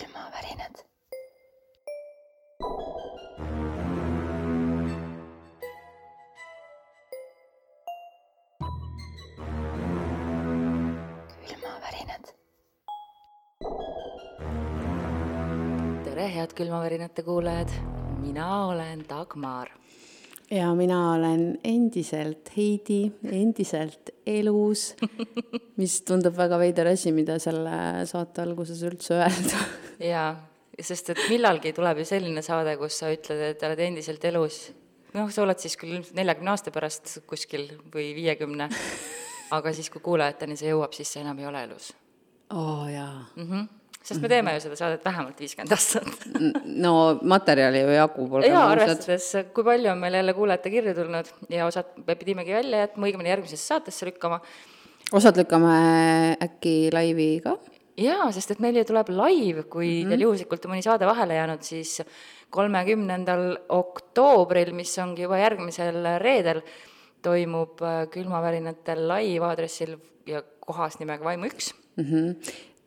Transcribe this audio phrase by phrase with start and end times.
[0.00, 0.76] külmavärinad.
[11.48, 12.24] külmavärinad.
[16.04, 17.68] tere, head külmavärinate kuulajad,
[18.20, 19.68] mina olen Dagmar.
[20.50, 24.94] ja mina olen endiselt Heidi, endiselt elus,
[25.80, 29.89] mis tundub väga veider asi, mida selle saate alguses üldse öelda.
[30.00, 30.34] jaa,
[30.80, 34.60] sest et millalgi tuleb ju selline saade, kus sa ütled, et oled endiselt elus.
[35.14, 38.70] noh, sa oled siis küll ilmselt neljakümne aasta pärast kuskil või viiekümne,
[39.56, 41.90] aga siis, kui kuulajateni see jõuab, siis sa enam ei ole elus
[42.54, 43.24] oo oh, jaa.
[43.36, 43.46] mm.
[43.50, 43.68] -hmm.
[44.02, 46.06] sest me teeme ju seda saadet vähemalt viiskümmend aastat.
[46.64, 51.66] no materjali ju jagub, jaa, arvestades, kui palju on meil jälle kuulajate kirju tulnud ja
[51.66, 54.40] osad me pidimegi välja jätma, õigemini järgmisesse saatesse lükkama
[55.12, 55.74] osad lükkame
[56.42, 57.56] äkki laivi ka.
[58.00, 60.08] jaa, sest et meil ju tuleb live, kui mm -hmm.
[60.08, 62.02] teil juhuslikult on mõni saade vahele jäänud, siis
[62.50, 66.62] kolmekümnendal oktoobril, mis ongi juba järgmisel reedel,
[67.22, 71.74] toimub äh, külmavärinatel live aadressil ja kohas nimega Vaimu üks.
[71.96, 72.32] Mhm.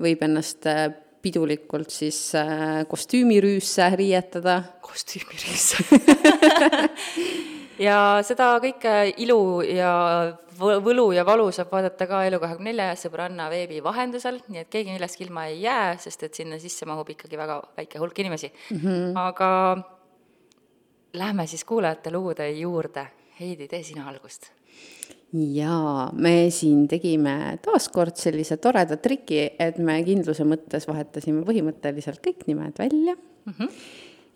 [0.02, 0.90] võib ennast äh,
[1.22, 4.64] pidulikult siis äh, kostüümirüüsse riietada.
[4.82, 5.76] kostüümiris.
[7.80, 9.94] ja seda kõike ilu ja
[10.60, 15.28] võ- võlu ja valu saab vaadata ka Elu24 sõbranna veebi vahendusel, nii et keegi millestki
[15.28, 18.78] ilma ei jää, sest et sinna sisse mahub ikkagi väga väike hulk inimesi mm.
[18.78, 19.12] -hmm.
[19.16, 19.50] aga
[21.14, 23.08] lähme siis kuulajate lugude juurde.
[23.40, 24.52] Heidi, tee sina algust.
[25.34, 32.46] jaa, me siin tegime taaskord sellise toreda triki, et me kindluse mõttes vahetasime põhimõtteliselt kõik
[32.48, 33.54] nimed välja mm.
[33.54, 33.70] -hmm.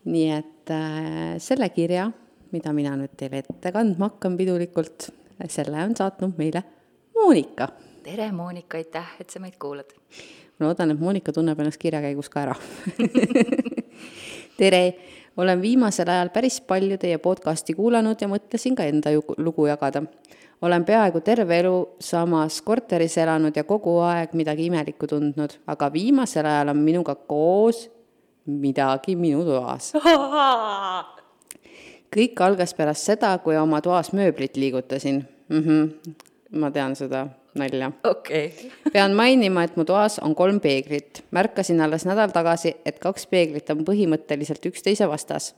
[0.06, 2.12] nii et äh, selle kirja,
[2.52, 5.10] mida mina nüüd teile ette kandma hakkan pidulikult,
[5.52, 6.64] selle on saatnud meile
[7.18, 7.70] Monika.
[8.04, 9.92] tere, Monika, aitäh, et sa meid kuulad.
[10.60, 12.56] ma loodan, et Monika tunneb ennast kirja käigus ka ära.
[14.60, 14.82] tere,
[15.38, 20.04] olen viimasel ajal päris palju teie podcasti kuulanud ja mõtlesin ka enda lugu jagada.
[20.62, 26.46] olen peaaegu terve elu samas korteris elanud ja kogu aeg midagi imelikku tundnud, aga viimasel
[26.46, 27.90] ajal on minuga koos
[28.46, 29.94] midagi minu toas.
[32.16, 35.64] kõik algas pärast seda, kui oma toas mööblit liigutasin mm.
[35.64, 36.16] -hmm.
[36.60, 41.24] ma tean seda nalja okei okay., pean mainima, et mu toas on kolm peeglit.
[41.32, 45.56] märkasin alles nädal tagasi, et kaks peeglit on põhimõtteliselt üksteise vastas.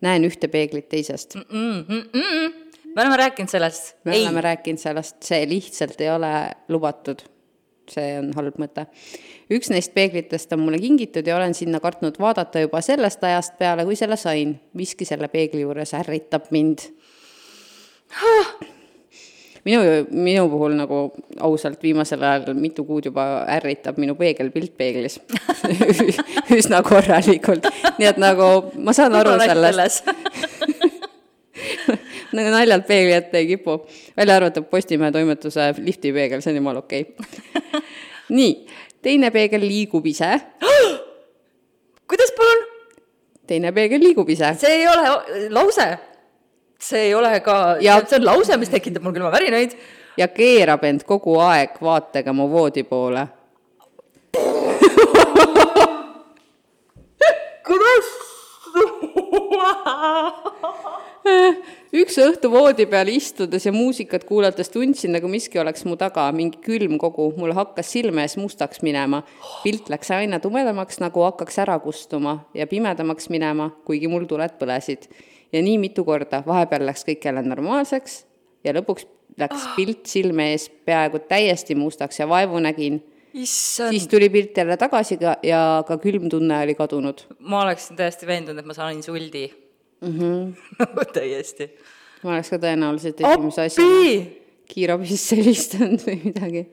[0.00, 1.34] näen ühte peeglit teisest.
[1.34, 2.52] mm, mm, mm.
[2.94, 3.94] me oleme rääkinud sellest.
[4.04, 4.22] me ei.
[4.22, 7.22] oleme rääkinud sellest, see lihtsalt ei ole lubatud.
[7.92, 8.86] See on halb mõte.
[9.52, 13.84] üks neist peeglitest on mulle kingitud ja olen sinna kartnud vaadata juba sellest ajast peale,
[13.84, 14.58] kui selle sain.
[14.74, 16.86] miski selle peegli juures ärritab mind.
[19.64, 19.80] minu,
[20.10, 21.02] minu puhul nagu
[21.38, 23.26] ausalt viimasel ajal mitu kuud juba
[23.58, 25.20] ärritab minu peegelpilt peeglis
[26.58, 27.68] üsna korralikult,
[27.98, 30.10] nii et nagu ma saan aru sellest,
[32.36, 33.78] nagu naljalt peegli ette ei kipu,
[34.16, 37.80] välja arvatud Postimehe toimetuse liftipeegel, see on jumala okei okay.
[38.38, 38.52] nii,
[39.02, 40.30] teine peegel liigub ise,
[42.10, 42.66] kuidas palun?
[43.50, 45.88] teine peegel liigub ise see ei ole lause.
[46.80, 49.74] see ei ole ka, Ja- see on lause, mis tekitab mul külmavärinaid.
[50.20, 53.26] ja keerab end kogu aeg vaatega mu voodi poole.
[57.66, 58.08] kuidas?
[62.00, 66.60] üks õhtu voodi peal istudes ja muusikat kuulates tundsin, nagu miski oleks mu taga, mingi
[66.64, 69.22] külm kogu, mul hakkas silme ees mustaks minema.
[69.64, 75.08] pilt läks aina tumedamaks, nagu hakkaks ära kustuma ja pimedamaks minema, kuigi mul tuled põlesid.
[75.52, 78.24] ja nii mitu korda, vahepeal läks kõik jälle normaalseks
[78.64, 79.06] ja lõpuks
[79.40, 83.00] läks pilt silme ees peaaegu täiesti mustaks ja vaevu nägin.
[83.34, 87.26] issand, siis tuli pilt jälle tagasi ka ja ka külm tunne oli kadunud.
[87.38, 89.50] ma oleksin täiesti veendunud, et ma saan insuldi
[90.00, 90.18] mm.
[90.18, 91.06] -hmm.
[91.18, 91.70] täiesti.
[92.22, 94.28] ma oleks ka tõenäoliselt esimese asjana
[94.70, 96.66] kiirabisse helistanud või midagi.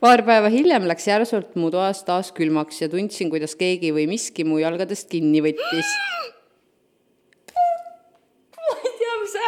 [0.00, 4.44] paar päeva hiljem läks järsult mu toas taas külmaks ja tundsin, kuidas keegi või miski
[4.44, 5.90] mu jalgadest kinni võttis.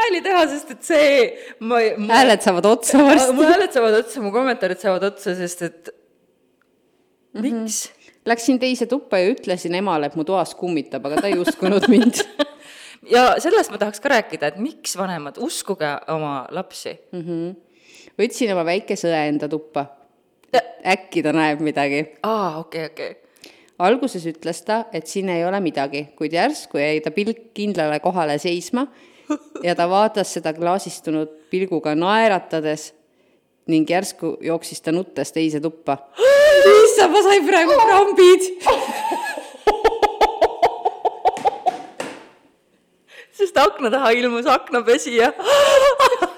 [0.07, 1.11] hääli teha, sest et see,
[1.61, 3.45] ma, ma, hääled saavad otsa mu varsti.
[3.51, 5.93] hääled saavad otsa, mu kommentaarid saavad otsa, sest et
[7.43, 7.87] miks?
[8.27, 12.25] Läksin teise tuppa ja ütlesin emale, et mu toas kummitab, aga ta ei uskunud mind.
[13.11, 16.97] Ja sellest ma tahaks ka rääkida, et miks vanemad, uskuge oma lapsi.
[18.19, 19.87] võtsin oma väikese õe enda tuppa.
[20.87, 23.17] äkki ta näeb midagi aa, okei, okei.
[23.79, 28.39] alguses ütles ta, et siin ei ole midagi, kuid järsku jäi ta pilk kindlale kohale
[28.39, 28.87] seisma
[29.63, 32.95] ja ta vaatas seda klaasistunud pilguga naeratades
[33.67, 35.99] ning järsku jooksis ta nuttes teise tuppa.
[36.85, 38.51] issand, ma sain praegu krambid.
[43.37, 45.33] sest akna taha ilmus aknapesija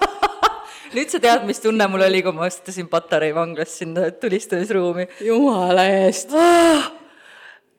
[0.94, 5.08] nüüd sa tead, mis tunne mul oli, kui ma astusin Patarei vanglast sinna tulistamisruumi.
[5.26, 6.32] jumala eest.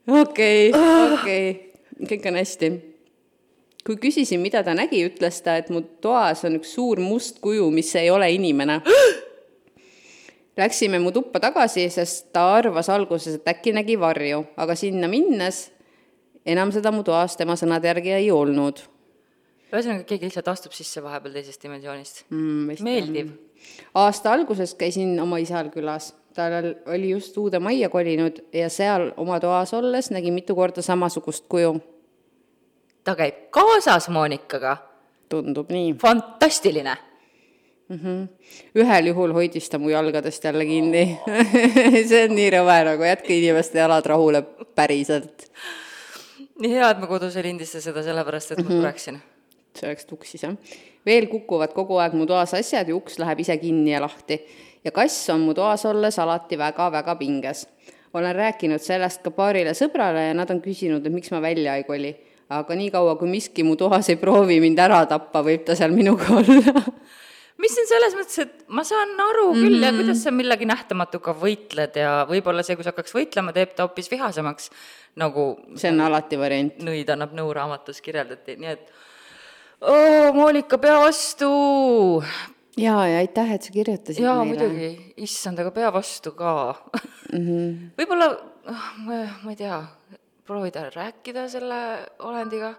[0.08, 1.48] okei, okei,
[2.12, 2.72] kõik on hästi.
[3.86, 7.72] kui küsisin, mida ta nägi, ütles ta, et mu toas on üks suur must kuju,
[7.74, 8.82] mis ei ole inimene.
[10.60, 15.70] Läksime mu tuppa tagasi, sest ta arvas alguses, et äkki nägi varju, aga sinna minnes
[16.46, 18.84] enam seda mu toas tema sõnade järgi ei olnud
[19.70, 22.82] ühesõnaga, keegi lihtsalt astub sisse vahepeal teisest dimensioonist mm,.
[22.86, 23.32] meeldiv.
[24.02, 29.40] aasta alguses käisin oma isal külas, tal oli just uude majja kolinud ja seal oma
[29.44, 31.78] toas olles nägi mitu korda samasugust kuju.
[33.04, 34.78] ta käib kaasas Monikaga.
[35.30, 35.94] tundub nii.
[36.02, 36.98] fantastiline
[37.90, 38.00] mm.
[38.00, 38.28] -hmm.
[38.76, 41.20] ühel juhul hoidis ta mu jalgadest jälle kinni
[42.10, 44.42] see on nii rõve, nagu jätke inimeste jalad rahule
[44.76, 45.52] päriselt.
[46.60, 48.82] nii hea, et ma kodus ei lindista seda sellepärast, et ma mm -hmm.
[48.82, 49.22] sureksin
[49.78, 50.56] see oleks tuksis, jah.
[51.06, 54.40] veel kukuvad kogu aeg mu toas asjad ja uks läheb ise kinni ja lahti.
[54.84, 57.68] ja kass on mu toas olles alati väga-väga pinges.
[58.14, 61.84] olen rääkinud sellest ka paarile sõbrale ja nad on küsinud, et miks ma välja ei
[61.84, 62.16] koli.
[62.50, 66.34] aga niikaua, kui miski mu toas ei proovi mind ära tappa, võib ta seal minuga
[66.40, 66.86] olla
[67.60, 69.86] mis on selles mõttes, et ma saan aru küll mm -hmm.
[69.86, 73.88] ja kuidas sa millegi nähtamatuga võitled ja võib-olla see, kui sa hakkaks võitlema, teeb ta
[73.88, 74.70] hoopis vihasemaks,
[75.20, 76.80] nagu see on alati variant.
[76.80, 78.92] nõid annab nõu raamatus kirjeldati, nii et
[79.82, 81.50] oo, Monika, pea vastu!
[82.80, 84.92] jaa, ja aitäh, et sa kirjutasid jaa, muidugi,
[85.26, 86.52] issand, aga pea vastu ka
[87.34, 87.74] mm -hmm.
[88.00, 88.30] võib-olla,
[88.72, 89.82] ah, ma, ma ei tea,
[90.48, 91.82] proovida rääkida selle
[92.20, 92.74] olendiga,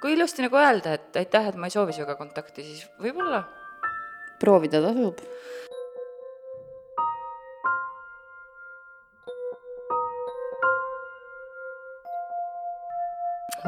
[0.00, 3.44] kui ilusti nagu öelda, et aitäh, et ma ei soovi sinuga kontakti, siis võib-olla.
[4.38, 5.20] proovida tasub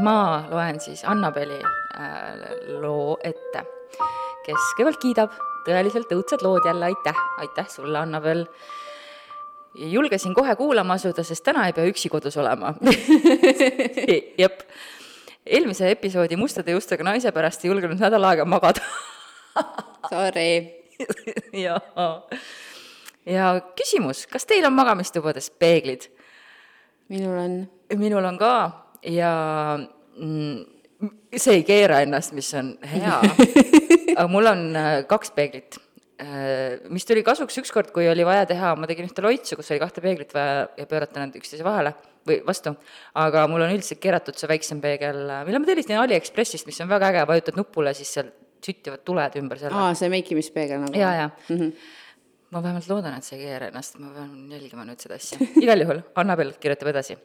[0.03, 3.65] ma loen siis Annabeli äh, loo ette,
[4.47, 5.37] kes kõigepealt kiidab,
[5.67, 8.47] tõeliselt õudsed lood jälle, aitäh, aitäh sulle, Annabel.
[9.75, 12.75] julgesin kohe kuulama asuda, sest täna ei pea üksi kodus olema.
[14.43, 14.63] Jep,
[15.47, 18.83] eelmise episoodi mustade juustega naise pärast ei julgenud nädal aega magada.
[20.11, 20.81] Sorry.
[21.55, 21.81] Ja,
[23.27, 23.47] ja
[23.79, 26.07] küsimus, kas teil on magamistubades peeglid?
[27.09, 27.57] minul on.
[27.99, 29.33] minul on ka ja
[30.17, 33.19] mm, see ei keera ennast, mis on hea
[34.19, 35.79] aga mul on äh, kaks peeglit,
[36.23, 39.83] äh, mis tuli kasuks ükskord, kui oli vaja teha, ma tegin ühte loitsu, kus oli
[39.83, 42.73] kahte peeglit vaja ja pöörata nad üksteise vahele või vastu,
[43.21, 47.13] aga mul on üldiselt keeratud see väiksem peegel, mille ma tellisin Aliekspressist, mis on väga
[47.13, 48.31] äge, vajutad nupule, siis seal
[48.65, 49.77] süttivad tuled ümber selle.
[49.77, 50.97] aa, see meikimispeegel nagu?
[50.97, 51.61] jaa, jaa mm.
[51.61, 52.01] -hmm
[52.55, 55.39] ma vähemalt loodan, et see ei keera ennast, ma pean jälgima nüüd seda asja.
[55.65, 57.17] igal juhul, Annabel kirjutab edasi.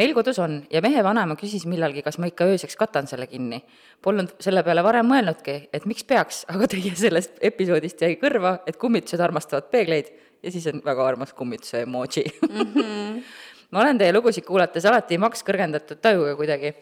[0.00, 3.62] meil kodus on ja mehe vanaema küsis millalgi, kas ma ikka ööseks katan selle kinni.
[4.02, 8.80] Polnud selle peale varem mõelnudki, et miks peaks, aga teie sellest episoodist jäi kõrva, et
[8.80, 10.10] kummitused armastavad peegleid
[10.42, 12.72] ja siis on väga armas kummituse emoji mm.
[12.74, 13.22] -hmm.
[13.72, 16.74] ma olen teie lugusid kuulates alati maks kõrgendatud tajuga kuidagi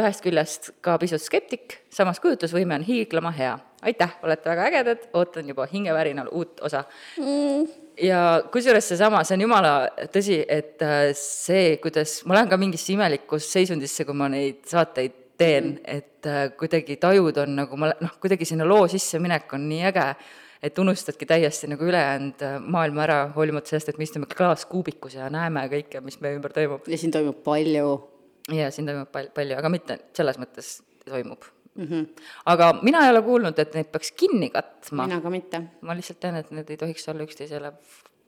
[0.00, 3.58] ühest küljest ka pisut skeptik, samas kujutlusvõime on hiiglama hea.
[3.82, 6.82] aitäh, olete väga ägedad, ootan juba hingevärinal uut osa
[7.18, 7.68] mm.
[8.02, 9.72] ja kusjuures seesama, see on jumala
[10.14, 15.24] tõsi, et äh, see, kuidas, ma lähen ka mingisse imelikku seisundisse, kui ma neid saateid
[15.38, 19.68] teen mm., et äh, kuidagi tajud on nagu ma, noh, kuidagi sinna loo sisseminek on
[19.70, 20.10] nii äge,
[20.62, 25.30] et unustadki täiesti nagu ülejäänud äh, maailma ära, hoolimata sellest, et me istume klaaskuubikus ja
[25.30, 26.88] näeme kõike, mis meie ümber toimub.
[26.90, 27.98] ja siin toimub palju
[28.54, 30.78] ja siin toimub pal-, palju, aga mitte selles mõttes
[31.08, 31.44] toimub
[31.78, 31.84] mm.
[31.84, 32.06] -hmm.
[32.46, 35.06] aga mina ei ole kuulnud, et neid peaks kinni katma.
[35.06, 35.62] mina ka mitte.
[35.80, 37.72] ma lihtsalt tean, et need ei tohiks olla üksteisele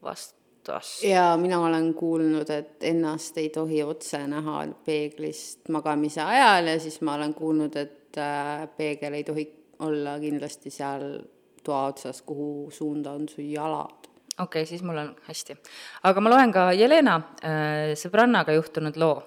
[0.03, 1.03] vastas.
[1.03, 7.01] ja mina olen kuulnud, et ennast ei tohi otse näha peeglist magamise ajal ja siis
[7.01, 9.47] ma olen kuulnud, et äh, peegel ei tohi
[9.79, 11.19] olla kindlasti seal
[11.63, 14.07] toa otsas, kuhu suunda on su jalad
[14.39, 15.57] okei okay,, siis mul on hästi.
[16.03, 19.21] aga ma loen ka Jelena äh, sõbrannaga juhtunud loo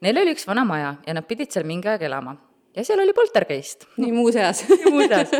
[0.00, 2.36] Neil oli üks vana maja ja nad pidid seal mingi aeg elama.
[2.76, 3.86] ja seal oli poltergeist.
[4.00, 5.32] nii muuseas muuseas.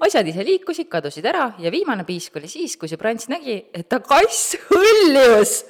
[0.00, 3.88] asjad ise liikusid, kadusid ära ja viimane piisk oli siis, kui see prants nägi, et
[3.88, 5.60] ta kass hõljus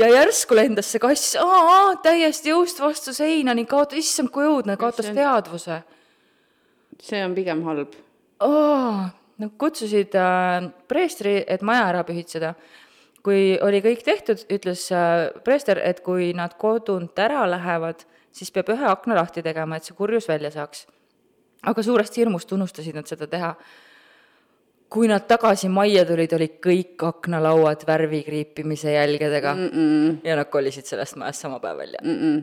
[0.00, 4.78] ja järsku lendas see kass aa, täiesti jõust vastu seina ning kaotas, issand, kui õudne,
[4.80, 5.16] kaotas see...
[5.18, 5.82] teadvuse.
[7.02, 7.98] see on pigem halb.
[9.42, 12.54] Nad kutsusid äh, preestri, et maja ära pühitseda
[13.22, 18.72] kui oli kõik tehtud, ütles äh, preester, et kui nad kodunt ära lähevad, siis peab
[18.74, 20.86] ühe akna lahti tegema, et see kurjus välja saaks.
[21.62, 23.54] aga suurest hirmust unustasid nad seda teha.
[24.92, 30.16] kui nad tagasi majja tulid, olid kõik aknalauad värvikriipimise jälgedega mm -mm.
[30.24, 32.18] ja nad kolisid sellest majast sama päev välja mm.
[32.18, 32.42] -mm.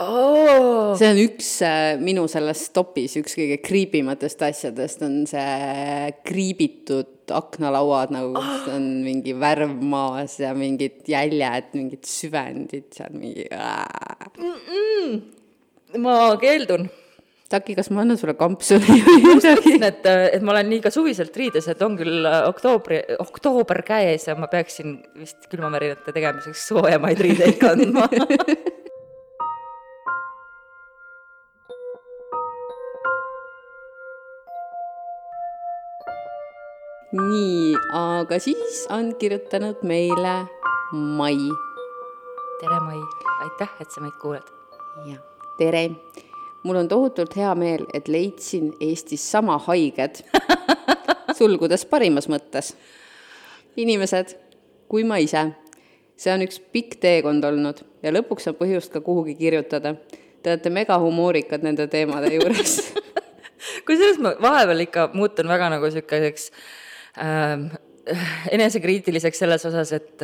[0.00, 0.96] oh..
[0.98, 8.12] see on üks äh, minu selles topis üks kõige kriibimatest asjadest on see kriibitud aknalauad
[8.14, 13.46] nagu kus on mingi värv maas ja mingid jäljed, mingid süvendid seal mingi.
[16.00, 16.90] ma keeldun.
[17.50, 19.72] Taki, kas ma annan sulle kampsuni või midagi?
[19.82, 24.36] et, et ma olen liiga suviselt riides, et on küll äh, oktoobri, oktoober käes ja
[24.38, 28.06] ma peaksin vist külmavärinate tegemiseks soojemaid riideid kandma.
[37.12, 40.34] nii, aga siis on kirjutanud meile
[40.92, 41.36] Mai
[42.60, 43.00] tere, Mai,
[43.42, 44.46] aitäh, et sa meid kuulad.
[45.06, 45.16] ja
[45.58, 45.90] tere,
[46.62, 50.22] mul on tohutult hea meel, et leidsin Eestis sama haiged,
[51.38, 52.74] sulgudes parimas mõttes,
[53.76, 54.36] inimesed
[54.88, 55.50] kui ma ise.
[56.16, 59.94] see on üks pikk teekond olnud ja lõpuks on põhjust ka kuhugi kirjutada.
[60.42, 62.92] Te olete megahumoorikad nende teemade juures.
[63.86, 66.79] kusjuures ma vahepeal ikka muutun väga nagu niisuguseks ähm,
[68.54, 70.22] enesekriitiliseks selles osas, et,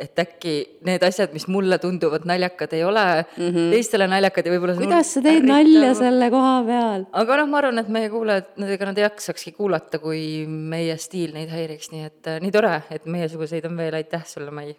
[0.00, 0.54] et äkki
[0.86, 3.70] need asjad, mis mulle tunduvad naljakad, ei ole mm -hmm.
[3.72, 7.06] teistele naljakad ja võib-olla kuidas sa teed nalja selle koha peal?
[7.12, 11.34] aga noh, ma arvan, et meie kuulajad, ega nad ei jaksakski kuulata, kui meie stiil
[11.34, 14.76] neid häiriks, nii et äh, nii tore, et meiesuguseid on veel, aitäh sulle, Mai.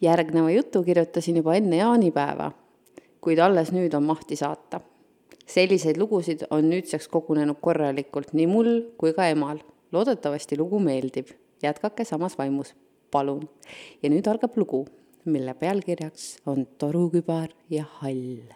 [0.00, 2.52] järgneva jutu kirjutasin juba enne jaanipäeva,
[3.20, 4.80] kuid alles nüüd on mahti saata.
[5.46, 9.58] selliseid lugusid on nüüdseks kogunenud korralikult nii mul kui ka emal.
[9.94, 11.30] Loodetavasti lugu meeldib,
[11.62, 12.74] jätkake samas vaimus,
[13.10, 13.48] palun.
[14.02, 14.84] ja nüüd algab lugu,
[15.24, 18.52] mille pealkirjaks on Torukübar ja hall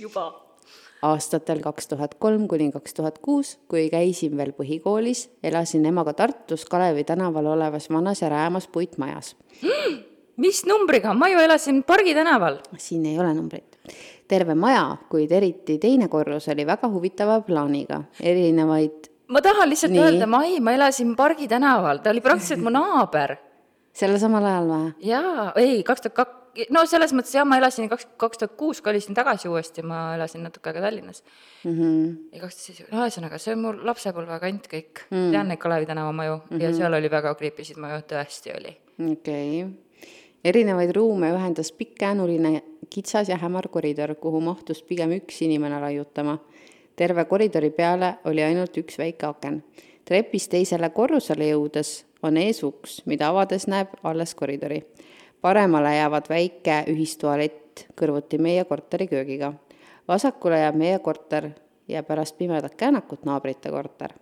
[0.00, 0.26] juba.
[1.02, 6.64] aastatel kaks tuhat kolm kuni kaks tuhat kuus, kui käisin veel põhikoolis, elasin emaga Tartus
[6.66, 9.36] Kalevi tänaval olevas vanas ja räämas puitmajas.
[10.42, 12.58] mis numbriga, ma ju elasin Pargi tänaval.
[12.78, 13.78] siin ei ole numbrit.
[14.28, 20.02] terve maja, kuid eriti teine korrus oli väga huvitava plaaniga, erinevaid, ma tahan lihtsalt Nii.
[20.04, 23.36] öelda, Mai, ma elasin Pargi tänaval, ta oli praktiliselt mu naaber.
[23.92, 24.90] sellel samal ajal või?
[25.10, 28.80] jaa, ei, kaks tuhat kak-, no selles mõttes jah, ma elasin kaks, kaks tuhat kuus
[28.84, 31.22] kolisin tagasi uuesti, ma elasin natuke aega Tallinnas
[31.64, 31.74] mm.
[31.74, 32.06] -hmm.
[32.32, 35.62] ja kaks tuhat seitse, no ühesõnaga, see on mul lapsepõlve kant kõik mm., tean neid
[35.62, 36.62] Kalevi tänava maju mm -hmm.
[36.62, 38.76] ja seal oli väga kriipisid maju, tõesti oli.
[39.12, 40.10] okei okay..
[40.44, 46.38] erinevaid ruume ühendas pikk käänuline kitsas ja hämar koridor, kuhu mahtus pigem üks inimene laiutama.
[46.98, 49.62] Terve koridori peale oli ainult üks väike aken.
[50.04, 54.82] trepist teisele korrusele jõudes on ees uks, mida avades näeb alles koridori.
[55.40, 59.52] paremale jäävad väike ühistualett kõrvuti meie korteri köögiga.
[60.08, 61.50] vasakule jääb meie korter
[61.88, 64.12] ja pärast pimedat käänakut naabrite korter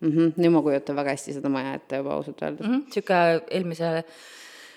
[0.00, 0.10] mm.
[0.10, 0.32] -hmm.
[0.36, 2.84] nüüd ma kujutan väga hästi seda maja ette juba ausalt öeldes mm.
[2.84, 4.04] niisugune eelmise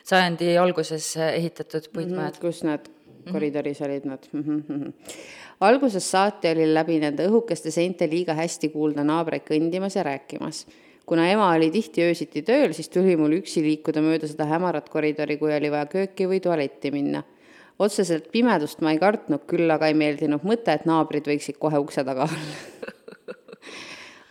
[0.03, 2.39] sajandi alguses ehitatud puitmajad.
[2.41, 2.89] kus need
[3.31, 4.63] koridoris olid nad mm.
[4.67, 4.93] -hmm.
[5.59, 10.65] algusest saati oli läbi nende õhukeste seinte liiga hästi kuulda naabreid kõndimas ja rääkimas.
[11.05, 15.37] kuna ema oli tihti öösiti tööl, siis tuli mul üksi liikuda mööda seda hämarat koridori,
[15.37, 17.23] kui oli vaja kööki või tualetti minna.
[17.79, 22.03] otseselt pimedust ma ei kartnud, küll aga ei meeldinud mõte, et naabrid võiksid kohe ukse
[22.03, 22.91] taga olla.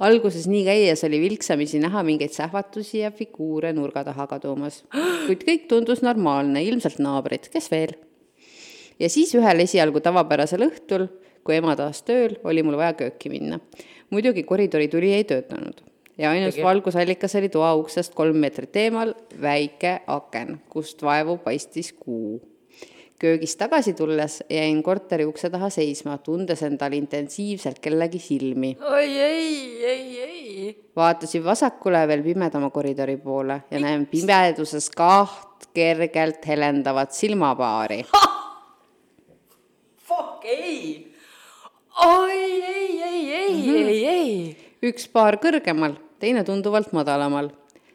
[0.00, 4.82] alguses nii käies oli vilksamisi näha mingeid sähvatusi ja figuure nurga taha kadumas,
[5.26, 7.96] kuid kõik tundus normaalne, ilmselt naabrid, kes veel
[9.00, 11.08] ja siis ühel esialgu tavapärasel õhtul,
[11.44, 13.60] kui ema taas tööl, oli mul vaja kööki minna.
[14.10, 15.80] muidugi koridori tuli ei töötanud
[16.20, 22.40] ja ainus valgusallikas oli toa uksest kolm meetrit eemal väike aken, kust vaevu paistis kuu.
[23.20, 28.76] köögist tagasi tulles jäin korteri ukse taha seisma, tundes endal intensiivselt kellegi silmi.
[28.80, 30.84] oi ei, ei, ei.
[30.96, 38.04] vaatasin vasakule veel pimedama koridori poole ja näen pimeduses kaht kergelt helendavat silmapaari
[40.10, 41.14] Fuck ei.
[42.06, 44.36] Oi ei, ei, ei, ei, ei.
[44.90, 47.50] üks paar kõrgemal, teine tunduvalt madalamal.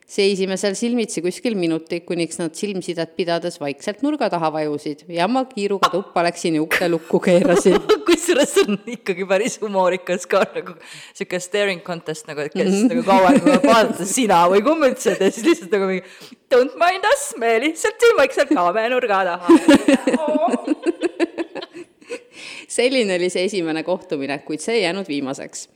[0.06, 5.42] seisime seal silmitsi kuskil minuti, kuniks nad silmsidet pidades vaikselt nurga taha vajusid ja ma
[5.50, 7.80] kiiruga tuppa läksin ja ukse lukku keerasin.
[8.06, 10.78] kusjuures see on ikkagi päris humoorikas ka nagu
[11.10, 12.94] sihuke staring contest nagu, et kes mm -hmm.
[12.94, 16.06] nagu kauem vaadates sina või kummitsed ja siis lihtsalt nagu mingi
[16.54, 19.48] don't mind us, me lihtsalt siin vaikselt kaome nurga taha.
[22.68, 25.70] selline oli see esimene kohtumine, kuid see ei jäänud viimaseks.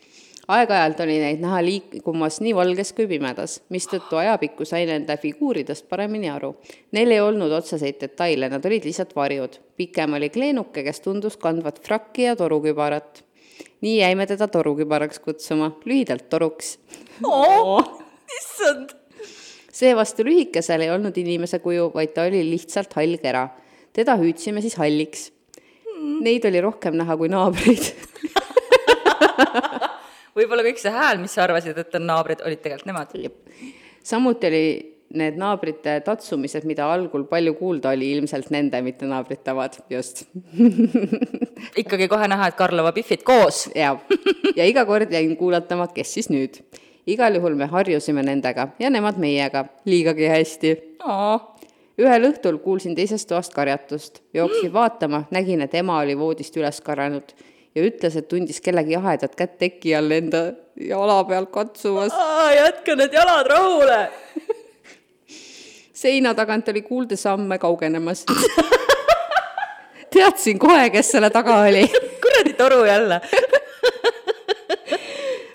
[0.50, 6.30] aeg-ajalt oli neid näha liikumas nii valges kui pimedas, mistõttu ajapikku sai nende figuuridest paremini
[6.34, 6.56] aru.
[6.92, 9.60] Neil ei olnud otseseid detaile, nad olid lihtsalt varjud.
[9.78, 13.24] pikem oli kleenuke, kes tundus kandvat frakki ja torukübarat.
[13.82, 16.78] nii jäime teda torukübaraks kutsuma, lühidalt toruks
[18.38, 18.90] issand.
[19.72, 23.50] seevastu lühikesel ei olnud inimese kuju, vaid ta oli lihtsalt hall kera.
[23.94, 25.32] teda hüüdsime siis halliks.
[26.00, 27.90] Neid oli rohkem näha kui naabreid
[30.40, 33.14] võib-olla kõik see hääl, mis sa arvasid, et on naabrid, olid tegelikult nemad.
[34.06, 34.64] samuti oli
[35.20, 40.28] need naabrite tatsumised, mida algul palju kuulda oli, ilmselt nende, mitte naabrite omad, just.
[41.82, 43.68] ikkagi kohe näha, et Karlova Biffid koos.
[43.84, 43.96] ja,
[44.56, 46.62] ja iga kord jäin kuulatama, kes siis nüüd.
[47.10, 50.76] igal juhul me harjusime nendega ja nemad meiega liigagi hästi.
[52.00, 57.34] Ühel õhtul kuulsin teisest toast karjatust, jooksin vaatama, nägin, et ema oli voodist üles karanud
[57.76, 60.44] ja ütles, et tundis kellegi jahedat kätt teki all enda
[60.80, 62.16] jala peal katsumas.
[62.56, 64.00] jätke need jalad rahule
[66.00, 68.26] seina tagant oli kuulda samme kaugenemas
[70.14, 71.84] teadsin kohe, kes selle taga oli
[72.24, 73.22] kuradi toru jälle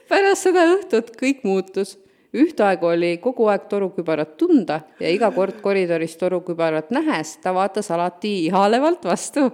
[0.08, 1.96] pärast seda õhtut kõik muutus.
[2.34, 8.34] Ühtaegu oli kogu aeg torukübarat tunda ja iga kord koridoris torukübarat nähes ta vaatas alati
[8.46, 9.50] ihalevalt vastu.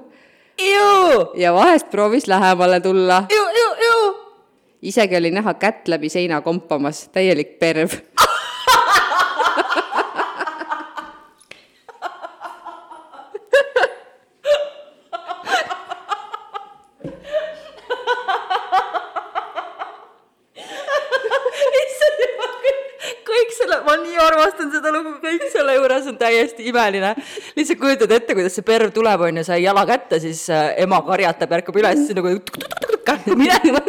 [1.37, 3.25] Ja vahest proovis lähemale tulla.
[4.83, 8.01] isegi oli näha kätt läbi seina kompamas, täielik perv
[23.31, 27.15] kõik selle, ma nii armastan seda lugu, kõik selle juures on täiesti imeline.
[27.57, 31.01] lihtsalt kujutad ette, kuidas see perv tuleb, on ju, sai jala kätte, siis äh, ema
[31.07, 32.37] karjatab, ärkab üles nagu
[33.37, 33.83] minema.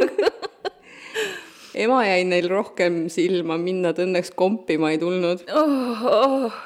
[1.86, 6.04] ema jäi neil rohkem silma, mind nad õnneks kompima ei tulnud oh,.
[6.12, 6.58] Oh.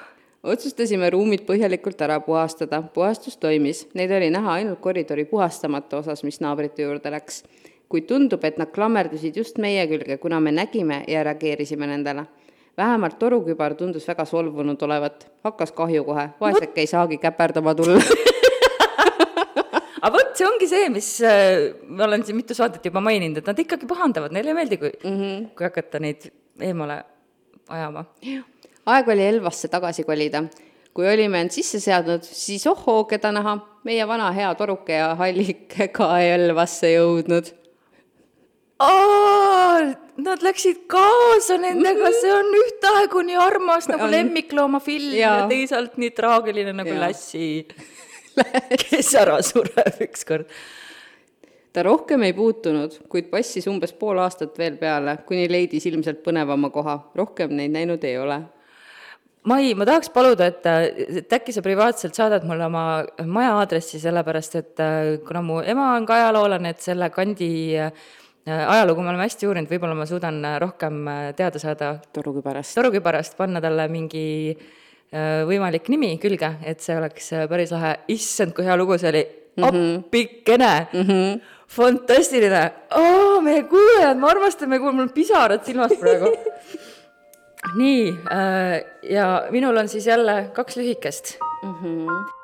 [0.55, 6.41] otsustasime ruumid põhjalikult ära puhastada, puhastus toimis, neid oli näha ainult koridori puhastamata osas, mis
[6.41, 7.43] naabrite juurde läks.
[7.89, 12.25] kuid tundub, et nad klammerdusid just meie külge, kuna me nägime ja reageerisime nendele
[12.77, 18.01] vähemalt torukübar tundus väga solvunud olevat, hakkas kahju kohe, vaeseke ei saagi käperdama tulla.
[20.05, 23.47] Aga vot, see ongi see, mis äh, ma olen siin mitu saadet juba maininud, et
[23.49, 25.47] nad ikkagi pahandavad, neile ei meeldi, kui mm, -hmm.
[25.57, 26.27] kui hakata neid
[26.61, 26.99] eemale
[27.69, 28.05] ajama.
[28.85, 30.43] aeg oli Elvasse tagasi kolida.
[30.93, 35.75] kui olime end sisse seadnud, siis ohoo, keda näha, meie vana hea toruke ja hallik
[35.91, 37.51] ka Elvasse jõudnud
[40.15, 45.33] Nad läksid kaasa nendega, see on ühtaegu nii armas nagu lemmikloomafilm ja.
[45.41, 47.01] ja teisalt nii traagiline nagu ja.
[47.01, 47.67] Lassi,
[48.85, 50.49] kes ära sureb ükskord.
[51.75, 56.71] ta rohkem ei puutunud, kuid passis umbes pool aastat veel peale, kuni leidis ilmselt põnevama
[56.71, 56.99] koha.
[57.15, 58.43] rohkem neid näinud ei ole
[59.45, 60.63] Mai, ma tahaks paluda, et,
[61.19, 64.81] et äkki sa privaatselt saadad mulle oma maja aadressi, sellepärast et
[65.27, 69.47] kuna mu ema on ka ajaloolane, et selle kandi äh, Äh, ajalugu me oleme hästi
[69.49, 74.27] uurinud, võib-olla ma suudan äh, rohkem äh, teada saada torukübarast, torukübarast, panna talle mingi
[75.15, 79.63] võimalik nimi külge, et see oleks päris lahe, issand, kui hea lugu see oli mm
[79.63, 81.39] -hmm., appikene mm, -hmm.
[81.67, 86.33] fantastiline oh,, meie kuulajad, ma armastan meie kuulajad, mul pisarad silmas praegu
[87.79, 88.13] nii,
[89.09, 91.75] ja minul on siis jälle kaks lühikest mm.
[91.79, 92.34] -hmm.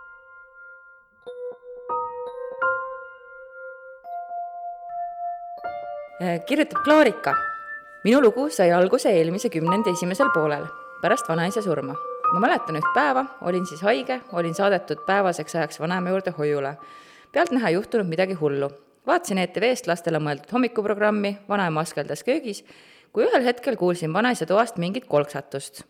[6.21, 7.33] Kirjutab Klaarika.
[8.03, 10.65] minu lugu sai alguse eelmise kümnendi esimesel poolel,
[11.01, 11.95] pärast vanaisa surma.
[12.33, 16.77] ma mäletan üht päeva, olin siis haige, olin saadetud päevaseks ajaks vanaema juurde hoiule.
[17.31, 18.69] pealtnäha ei juhtunud midagi hullu.
[19.07, 22.63] vaatasin ETV-st lastele mõeldud hommikuprogrammi, vanaema askeldas köögis,
[23.13, 25.83] kui ühel hetkel kuulsin vanaisa toast mingit kolksatust.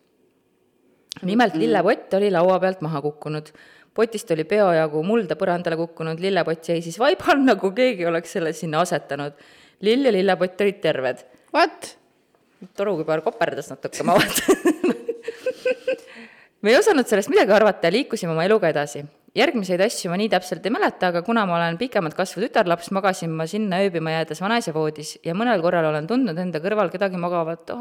[1.23, 3.51] nimelt lillepott oli laua pealt maha kukkunud
[3.93, 8.53] potist oli peojagu mulda põrandale kukkunud, lillepott jäi siis vaiba all, nagu keegi oleks selle
[8.53, 9.33] sinna asetanud
[9.81, 11.25] lill ja lillepott olid terved.
[11.53, 11.95] What?
[12.77, 14.91] torukübar koperdas natuke, ma vaatan
[16.61, 19.03] me ei osanud sellest midagi arvata ja liikusime oma eluga edasi.
[19.35, 23.31] järgmiseid asju ma nii täpselt ei mäleta, aga kuna ma olen pikemalt kasvav tütarlaps, magasin
[23.31, 27.71] ma sinna ööbima jäädes vanaisa voodis ja mõnel korral olen tundnud enda kõrval kedagi magavat.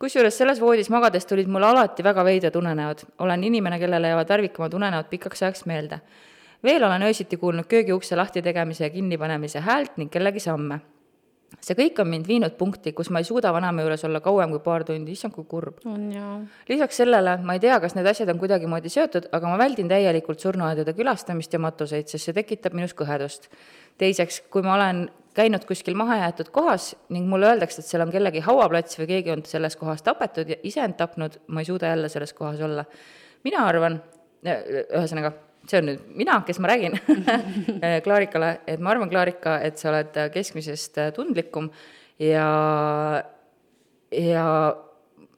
[0.00, 3.06] kusjuures selles voodis magades tulid mulle alati väga veidrad unenäod.
[3.18, 6.00] olen inimene, kellele jäävad värvikamad unenäod pikaks ajaks meelde
[6.64, 10.80] veel olen öösiti kuulnud köögiukse lahti tegemise ja kinnipanemise häält ning kellegi samme.
[11.60, 14.60] see kõik on mind viinud punkti, kus ma ei suuda vanaema juures olla kauem kui
[14.64, 15.80] paar tundi, issand kui kurb.
[16.68, 20.40] lisaks sellele ma ei tea, kas need asjad on kuidagimoodi seotud, aga ma väldin täielikult
[20.40, 23.50] surnuaedade külastamist ja matuseid, sest see tekitab minus kõhedust.
[23.98, 28.40] teiseks, kui ma olen käinud kuskil mahajäetud kohas ning mulle öeldakse, et seal on kellegi
[28.46, 32.08] hauaplats või keegi on selles kohas tapetud ja ise end tapnud, ma ei suuda jälle
[32.08, 32.84] selles kohas olla.
[33.44, 34.02] mina arvan,
[34.44, 35.32] ühesõnaga
[35.68, 36.96] see on nüüd mina, kes ma räägin
[38.06, 41.70] Klaarikale, et ma arvan, Klaarika, et sa oled keskmisest tundlikum
[42.20, 42.46] ja,
[44.14, 44.46] ja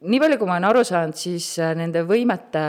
[0.03, 2.67] nii palju, kui ma olen aru saanud, siis nende võimete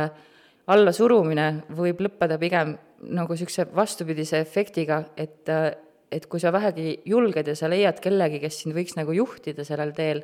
[0.74, 2.76] allasurumine võib lõppeda pigem
[3.14, 5.50] nagu niisuguse vastupidise efektiga, et,
[6.12, 9.92] et kui sa vähegi julged ja sa leiad kellegi, kes sind võiks nagu juhtida sellel
[9.98, 10.24] teel,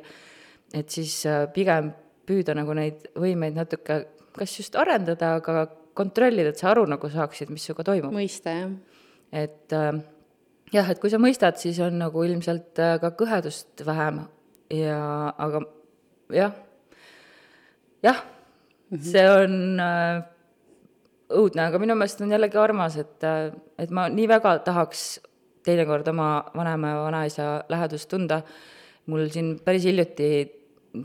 [0.76, 1.90] et siis äh, pigem
[2.28, 4.04] püüda nagu neid võimeid natuke
[4.36, 8.14] kas just arendada, aga kontrollida, et sa aru nagu saaksid, mis sinuga toimub.
[8.14, 8.72] mõista, jah.
[9.32, 10.00] et äh,
[10.72, 14.24] jah, et kui sa mõistad, siis on nagu ilmselt äh, ka kõhedust vähem
[14.74, 15.00] ja,
[15.38, 15.64] aga
[16.34, 16.54] jah,
[18.02, 18.22] jah
[18.90, 19.02] -hmm.
[19.12, 20.22] see on äh,
[21.30, 25.20] õudne, aga minu meelest on jällegi armas, et, äh, et ma nii väga tahaks
[25.66, 28.42] teinekord oma vanema ja vanaisa lähedust tunda.
[29.06, 30.26] mul siin päris hiljuti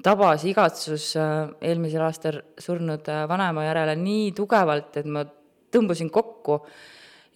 [0.04, 5.26] tabas igatsus äh, eelmisel aastal surnud äh, vanaema järele nii tugevalt, et ma
[5.74, 6.60] tõmbusin kokku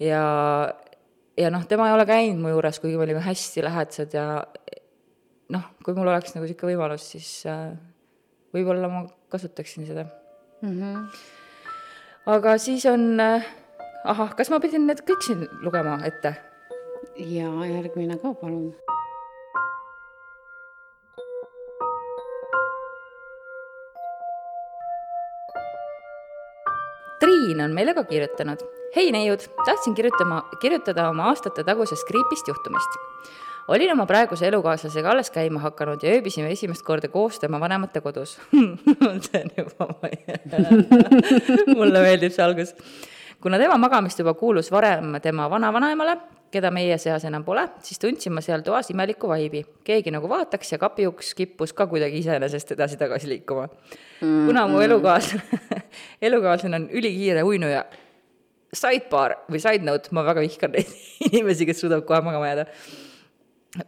[0.02, 0.24] ja,
[1.38, 4.26] ja noh, tema ei ole käinud mu juures, kuigi me olime hästi lähedased ja
[5.54, 7.72] noh, kui mul oleks nagu niisugune võimalus, siis äh,
[8.56, 10.08] võib-olla ma kasutaksin seda
[10.64, 10.74] mm.
[10.74, 11.24] -hmm.
[12.34, 13.46] aga siis on äh,,
[14.04, 16.34] ahah, kas ma pidin need kõik siin lugema ette?
[17.20, 18.72] jaa, järgmine ka, palun
[27.40, 28.60] Triin on meile ka kirjutanud.
[28.96, 32.98] hei neiud, tahtsin kirjutama, kirjutada oma aastate tagusest kriipist juhtumist.
[33.68, 38.36] olin oma praeguse elukaaslasega alles käima hakanud ja ööbisime esimest korda koos tema vanemate kodus
[39.28, 39.88] see on juba,
[41.80, 42.76] mulle meeldib see algus.
[43.42, 46.18] kuna tema magamistuba kuulus varem tema vanavanaemale,
[46.52, 49.64] keda meie seas enam pole, siis tundsin ma seal toas imelikku vaibi.
[49.86, 54.46] keegi nagu vaataks ja kapiuks kippus ka kuidagi iseenesest edasi-tagasi liikuma mm,.
[54.48, 55.84] kuna mu elukaaslane
[56.30, 57.86] elukaaslane on ülikiire uinuja,
[58.74, 60.92] sidebar või side note, ma väga vihkan neid
[61.30, 62.68] inimesi, kes suudavad kohe magama jääda.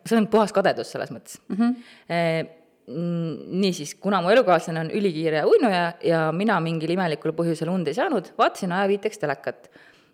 [0.06, 1.62] see on puhas kadedus selles mõttes mm.
[1.62, 2.58] -hmm
[2.92, 8.34] niisiis, kuna mu elukaaslane on ülikiire uinuja ja mina mingil imelikul põhjusel und ei saanud,
[8.38, 9.70] vaatasin ajaviiteks telekat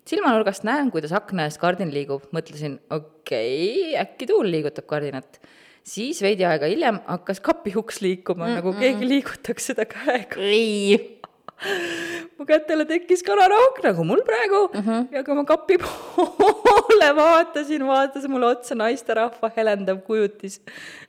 [0.07, 5.39] silmanurgast näen, kuidas akna ees kardin liigub, mõtlesin, okei okay,, äkki tuul liigutab kardinat.
[5.87, 8.55] siis veidi aega hiljem hakkas kapiuks liikuma mm, -mm.
[8.59, 10.39] nagu keegi liigutaks seda käega.
[10.39, 11.17] ei
[12.37, 15.07] mu kätele tekkis kanarauk nagu mul praegu uh -huh.
[15.11, 20.61] ja kui ma kapi poole vaatasin, vaatas mulle otsa naisterahva helendav kujutis,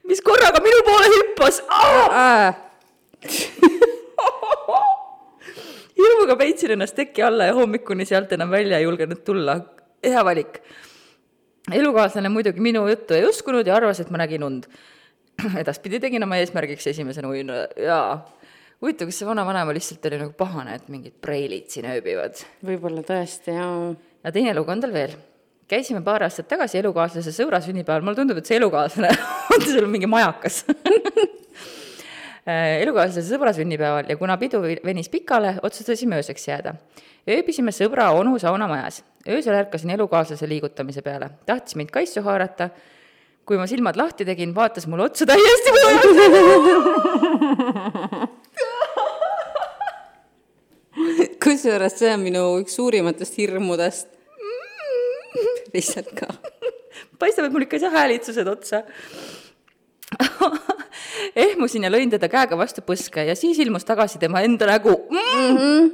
[0.03, 1.61] mis korraga minu poole hüppas
[5.99, 9.59] hirmuga peitsin ennast teki alla ja hommikuni sealt enam välja ei julgenud tulla.
[10.03, 10.61] hea valik.
[11.71, 14.67] elukaaslane muidugi minu juttu ei uskunud ja arvas, et ma nägin und.
[15.63, 17.99] edaspidi tegin oma eesmärgiks esimesena uinu ja
[18.81, 22.43] huvitav, kas see vanavanem lihtsalt oli nagu pahane, et mingid preilid siin ööbivad?
[22.65, 23.91] võib-olla tõesti, jaa.
[24.23, 25.15] ja teine lugu on tal veel.
[25.69, 29.11] käisime paar aastat tagasi elukaaslase sõbra sünnipäeval, mulle tundub, et see elukaaslane
[29.55, 30.63] on seal mingi majakas
[32.47, 36.73] elukaaslase sõbra sünnipäeval ja kuna pidu venis pikale, otsustasime ööseks jääda.
[37.29, 39.03] ööbisime sõbra onu saunamajas.
[39.27, 42.69] öösel ärkasin elukaaslase liigutamise peale, tahtis mind kaisu haarata.
[43.45, 45.71] kui ma silmad lahti tegin, vaatas mulle otsa täiesti
[51.43, 54.07] kusjuures see on minu üks suurimatest hirmudest.
[55.73, 56.27] lihtsalt ka.
[57.19, 58.83] paistab, et mul ikka ei saa häälitsused otsa
[61.45, 65.57] ehmusin ja lõin teda käega vastu põske ja siis ilmus tagasi tema enda nägu mm.
[65.57, 65.91] -hmm.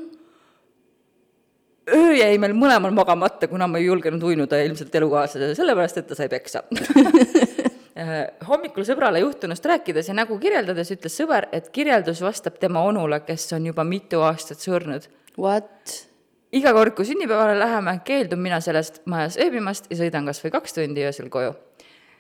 [1.93, 6.15] öö jäi meil mõlemal magamata, kuna ma ei julgenud uinuda ilmselt elukaaslasele, sellepärast et ta
[6.15, 6.63] sai peksa
[8.49, 13.53] hommikul sõbrale juhtunust rääkides ja nägu kirjeldades ütles sõber, et kirjeldus vastab tema onule, kes
[13.53, 15.07] on juba mitu aastat surnud.
[15.39, 16.07] What?
[16.55, 20.77] iga kord, kui sünnipäevale läheme, keeldun mina sellest majas ööbimast ja sõidan kas või kaks
[20.77, 21.55] tundi öösel koju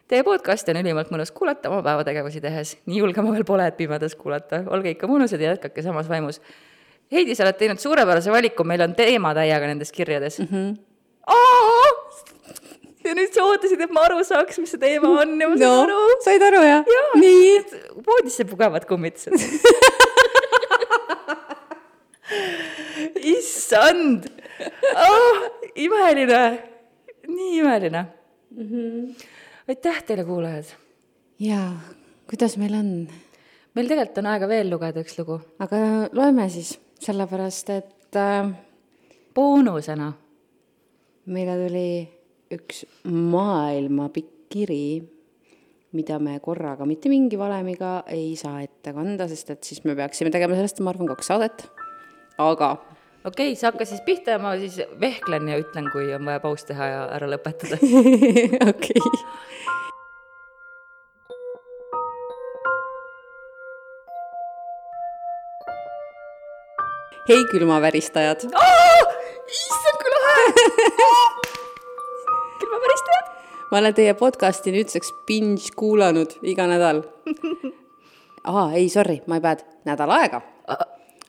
[0.05, 2.75] Teie podcasti on ülimalt mõnus kuulata oma päevategevusi tehes.
[2.85, 4.63] nii julge ma veel pole, et pimedas kuulata.
[4.69, 6.41] olge ikka mõnusad ja jätkake samas vaimus.
[7.11, 10.47] Heidi, sa oled teinud suurepärase valiku, meil on teema täiega nendes kirjades mm.
[10.51, 10.77] -hmm.
[13.05, 15.69] ja nüüd sa ootasid, et ma aru saaks, mis see teema on ja ma sain
[15.69, 15.99] no, aru.
[16.21, 17.03] said aru, jah ja,?
[17.17, 17.59] nii.
[18.05, 19.33] voodisse pugevad kummitused
[23.37, 24.29] issand
[24.93, 25.37] oh,,
[25.75, 26.59] imeline,
[27.27, 28.05] nii imeline
[28.51, 28.69] mm.
[28.69, 29.34] -hmm
[29.69, 30.65] aitäh teile, kuulajad!
[31.41, 31.71] jaa,
[32.29, 32.91] kuidas meil on?
[33.75, 35.39] meil tegelikult on aega veel lugeda üks lugu.
[35.59, 35.79] aga
[36.13, 38.51] loeme siis, sellepärast et äh,
[39.35, 40.11] boonusena
[41.33, 41.89] meile tuli
[42.53, 45.01] üks maailma pikk kiri,
[45.97, 50.29] mida me korraga mitte mingi valemiga ei saa ette kanda, sest et siis me peaksime
[50.31, 51.65] tegema sellest, ma arvan, kaks saadet.
[52.37, 52.75] aga
[53.25, 56.39] okei okay,, sa hakka siis pihta ja ma siis vehklen ja ütlen, kui on vaja
[56.43, 57.79] paus teha ja ära lõpetada.
[58.71, 59.01] okei.
[67.25, 68.43] hei külmaväristajad,
[69.49, 70.65] issand, kui lahe.
[72.61, 73.31] külmaväristajad.
[73.71, 77.01] ma olen teie podcasti nüüdseks binge kuulanud iga nädal.
[78.51, 80.43] aa, ei, sorry, my bad, nädal aega.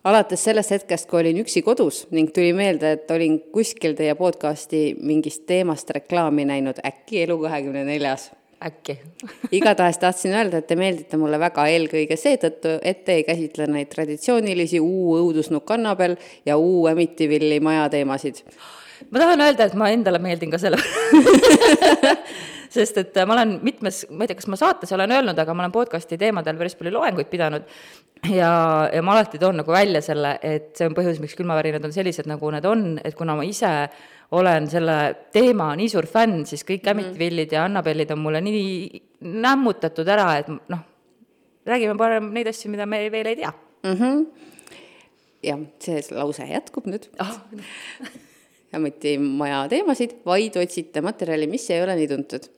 [0.06, 4.88] Alates sellest hetkest, kui olin üksi kodus ning tuli meelde, et olin kuskil teie podcasti
[5.02, 8.30] mingist teemast reklaami näinud, äkki Elu kahekümne neljas
[8.62, 8.98] äkki.
[9.58, 13.90] igatahes tahtsin öelda, et te meeldite mulle väga eelkõige seetõttu, et te ei käsitle neid
[13.92, 16.16] traditsioonilisi uu õudusnukk Annabel
[16.46, 18.44] ja uu Amityville'i maja teemasid.
[19.10, 20.78] ma tahan öelda, et ma endale meeldin ka selle
[22.72, 25.64] sest et ma olen mitmes, ma ei tea, kas ma saates olen öelnud, aga ma
[25.64, 27.66] olen podcast'i teemadel päris palju loenguid pidanud.
[28.32, 28.50] Ja,
[28.92, 32.28] ja ma alati toon nagu välja selle, et see on põhjus, miks külmavärinad on sellised,
[32.30, 33.72] nagu need on, et kuna ma ise
[34.36, 34.96] olen selle
[35.34, 40.50] teema nii suur fänn, siis kõik Amityville'id ja Annabellid on mulle nii nämmutatud ära, et
[40.50, 40.82] noh,
[41.68, 43.52] räägime parem neid asju, mida me veel ei tea.
[45.46, 47.10] Jah, see lause jätkub nüüd.
[47.22, 47.36] ah.
[48.74, 52.50] ametimaja teemasid, vaid otsite materjali, mis ei ole nii tuntud.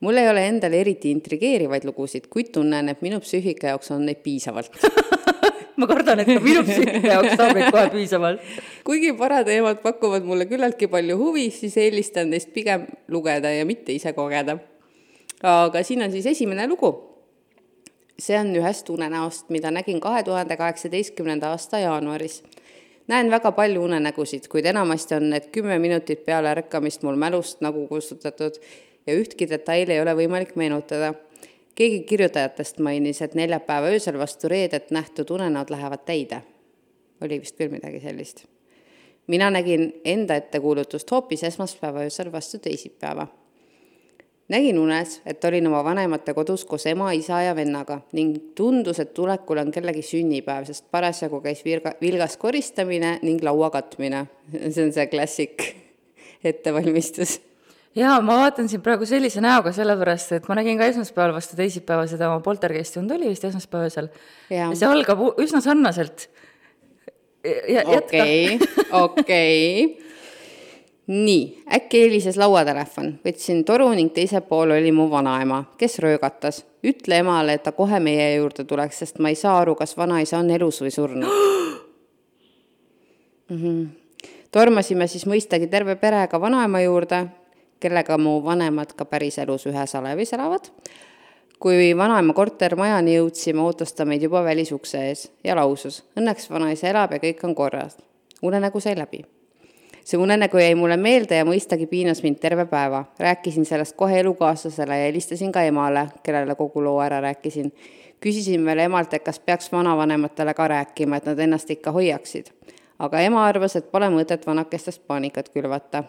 [0.00, 4.20] mul ei ole endal eriti intrigeerivaid lugusid, kuid tunnen, et minu psüühika jaoks on neid
[4.22, 4.76] piisavalt.
[5.80, 8.44] ma kardan, et ka minu psüühika jaoks saab neid kohe piisavalt.
[8.84, 14.12] kuigi parateemad pakuvad mulle küllaltki palju huvi, siis eelistan neist pigem lugeda ja mitte ise
[14.16, 14.58] kogeda.
[15.42, 16.92] aga siin on siis esimene lugu.
[18.18, 22.42] see on ühest unenäost, mida nägin kahe tuhande kaheksateistkümnenda aasta jaanuaris.
[23.08, 27.86] Näen väga palju unenägusid, kuid enamasti on need kümme minutit peale ärkamist mul mälust nagu
[27.88, 28.58] kustutatud
[29.06, 31.14] ja ühtki detaili ei ole võimalik meenutada
[31.74, 36.42] keegi kirjutajatest mainis, et neljapäeva öösel vastu reedet nähtud unenäod lähevad täide.
[37.20, 38.46] oli vist küll midagi sellist
[39.26, 43.26] mina nägin enda ettekuulutust hoopis esmaspäeva öösel vastu teisipäeva.
[44.48, 49.12] Nägin unes, et olin oma vanemate kodus koos ema, isa ja vennaga ning tundus, et
[49.14, 54.26] tulekul on kellegi sünnipäev, sest parasjagu käis virga, vilgas koristamine ning laua katmine.
[54.70, 55.66] see on see klassik
[56.50, 57.40] ettevalmistus.
[57.96, 62.06] jaa, ma vaatan sind praegu sellise näoga, sellepärast et ma nägin ka esmaspäeval vastu teisipäeva
[62.10, 64.10] seda oma poltergeisti und oli vist esmaspäeva öösel.
[64.50, 64.70] Jaa.
[64.70, 66.28] ja see algab üsna sarnaselt.
[67.98, 68.58] okei,
[68.92, 69.62] okei.
[71.06, 76.64] nii, äkki helises lauatelefon, võtsin toru ning teisel pool oli mu vanaema, kes röögatas.
[76.86, 80.38] ütle emale, et ta kohe meie juurde tuleks, sest ma ei saa aru, kas vanaisa
[80.38, 81.24] on elus või surnud
[83.48, 83.56] mm.
[83.56, 83.86] -hmm.
[84.50, 87.26] tormasime siis mõistagi terve perega vanaema juurde,
[87.80, 90.70] kellega mu vanemad ka päriselus ühes alevis elavad
[91.58, 97.16] kui vanaema kortermajani jõudsime, ootas ta meid juba välisukse ees ja lausus, õnneks vanaisa elab
[97.16, 97.96] ja kõik on korras.
[98.42, 99.35] unenägu sai läbi.
[100.06, 103.04] See unenägu jäi mulle meelde ja mõistagi piinas mind terve päeva.
[103.18, 107.72] rääkisin sellest kohe elukaaslasele ja helistasin ka emale, kellele kogu loo ära rääkisin.
[108.20, 112.46] küsisin veel emalt, et kas peaks vanavanematele ka rääkima, et nad ennast ikka hoiaksid.
[112.98, 116.04] aga ema arvas, et pole mõtet vanakestest paanikat külvata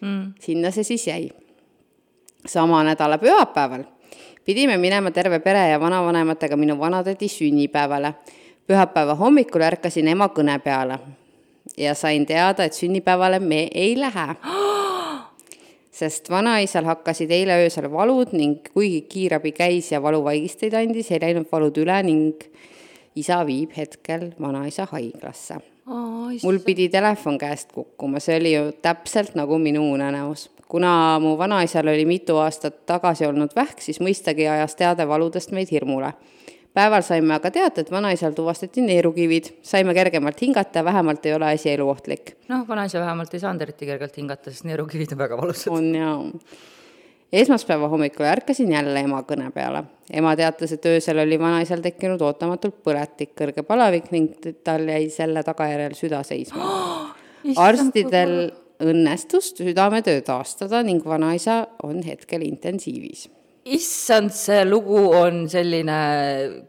[0.00, 0.32] mm..
[0.40, 1.30] sinna see siis jäi
[2.46, 3.84] sama nädala pühapäeval
[4.44, 8.14] pidime minema terve pere ja vanavanematega minu vanatädi sünnipäevale.
[8.66, 10.98] pühapäeva hommikul ärkasin ema kõne peale
[11.76, 14.34] ja sain teada, et sünnipäevale me ei lähe.
[15.96, 21.48] sest vanaisal hakkasid eile öösel valud ning kuigi kiirabi käis ja valuvaigisteid andis, ei läinud
[21.52, 22.44] valud üle ning
[23.16, 25.56] isa viib hetkel vanaisa haiglasse
[26.42, 30.50] mul pidi telefon käest kukkuma, see oli ju täpselt nagu minu unenäos.
[30.68, 35.70] kuna mu vanaisal oli mitu aastat tagasi olnud vähk, siis mõistagi ajas teade valudest meid
[35.70, 36.12] hirmule.
[36.76, 41.72] Päeval saime aga teada, et vanaisal tuvastati neerukivid, saime kergemalt hingata vähemalt ei ole asi
[41.72, 42.36] eluohtlik.
[42.52, 45.72] noh, vanaisa vähemalt ei saanud eriti kergelt hingata, sest neerukivid on väga valusad.
[45.72, 46.18] on jaa.
[47.32, 49.84] esmaspäeva hommikul ärkasin jälle ema kõne peale.
[50.12, 55.42] ema teatas, et öösel oli vanaisal tekkinud ootamatult põletik, kõrge palavik ning tal jäi selle
[55.46, 56.68] tagajärjel süda seisma.
[57.68, 58.36] arstidel
[58.84, 63.30] õnnestus südametöö taastada ning vanaisa on hetkel intensiivis.
[63.66, 65.98] issand, see lugu on selline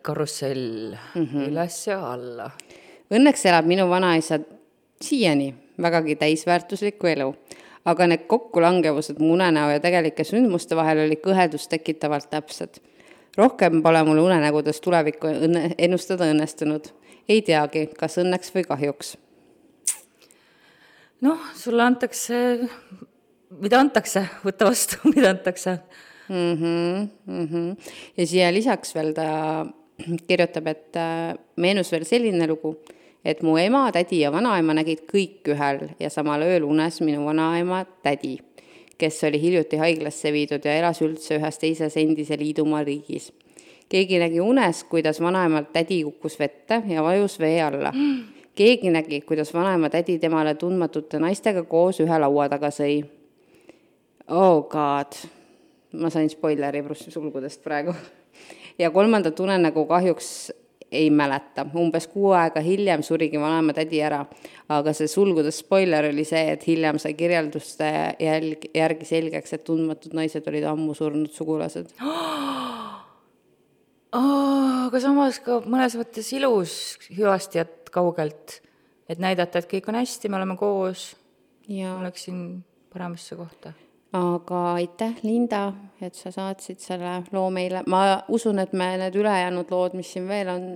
[0.01, 1.47] karussell mm -hmm.
[1.51, 2.49] üles ja alla.
[3.13, 4.39] Õnneks elab minu vanaisa
[5.01, 7.35] siiani vägagi täisväärtuslikku elu,
[7.85, 12.81] aga need kokkulangevused mu unenäo ja tegelike sündmuste vahel olid kõhedust tekitavalt täpsed.
[13.37, 16.89] rohkem pole mul unenägudes tulevikku õnne, ennustada õnnestunud.
[17.29, 19.17] ei teagi, kas õnneks või kahjuks
[21.21, 22.37] noh, sulle antakse,
[23.61, 25.79] mida antakse, võta vastu, mida antakse.
[26.29, 26.53] mm.
[26.53, 27.75] -hmm, mm -hmm.
[28.17, 29.65] ja siia lisaks veel ta
[30.27, 32.75] kirjutab, et äh, meenus veel selline lugu,
[33.25, 37.83] et mu ema, tädi ja vanaema nägid kõik ühel ja samal ööl unes minu vanaema
[38.05, 38.37] tädi,
[38.97, 43.31] kes oli hiljuti haiglasse viidud ja elas üldse ühes teises endise liidumaa riigis.
[43.89, 47.93] keegi nägi unes, kuidas vanaemalt tädi kukkus vette ja vajus vee alla.
[48.55, 53.03] keegi nägi, kuidas vanaema-tädi temale tundmatute naistega koos ühe laua taga sõi.
[54.27, 55.13] Oh god,
[55.93, 57.93] ma sain spoileri sulgudest praegu.
[58.79, 60.51] ja kolmandat unenägu kahjuks
[60.91, 64.25] ei mäleta, umbes kuu aega hiljem surigi vanaema tädi ära.
[64.69, 70.13] aga see sulgudes spoiler oli see, et hiljem sai kirjelduste jälg, järgi selgeks, et tundmatud
[70.17, 72.93] naised olid ammu surnud sugulased oh,.
[74.87, 76.77] aga samas ka mõnes mõttes ilus
[77.11, 78.61] hüvastijat kaugelt,
[79.09, 81.15] et näidata, et kõik on hästi, me oleme koos.
[81.67, 83.73] ja ma läksin paremasse kohta.
[84.15, 89.71] Aga aitäh, Linda, et sa saatsid selle loo meile, ma usun, et me need ülejäänud
[89.73, 90.67] lood, mis siin veel on,